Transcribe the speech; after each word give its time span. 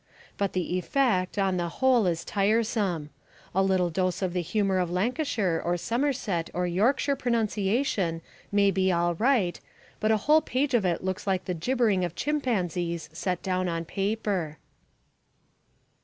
But 0.35 0.53
the 0.53 0.79
effect, 0.79 1.37
on 1.37 1.57
the 1.57 1.69
whole, 1.69 2.07
is 2.07 2.25
tiresome. 2.25 3.11
A 3.53 3.61
little 3.61 3.91
dose 3.91 4.23
of 4.23 4.33
the 4.33 4.41
humour 4.41 4.79
of 4.79 4.89
Lancashire 4.89 5.61
or 5.63 5.77
Somerset 5.77 6.49
or 6.55 6.65
Yorkshire 6.65 7.15
pronunciation 7.15 8.23
may 8.51 8.71
be 8.71 8.91
all 8.91 9.13
right, 9.13 9.59
but 9.99 10.09
a 10.09 10.17
whole 10.25 10.41
page 10.41 10.73
of 10.73 10.85
it 10.85 11.03
looks 11.03 11.27
like 11.27 11.45
the 11.45 11.53
gibbering 11.53 12.03
of 12.03 12.15
chimpanzees 12.15 13.09
set 13.13 13.43
down 13.43 13.69
on 13.69 13.85
paper. 13.85 14.57